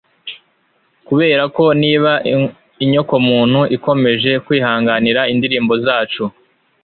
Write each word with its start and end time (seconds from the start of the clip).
Kuberako 1.07 1.63
niba 1.83 2.11
inyokomuntu 2.83 3.59
ikomeje 3.75 4.31
kwihanganira 4.45 5.21
indirimbo 5.33 5.73
zacu 5.85 6.23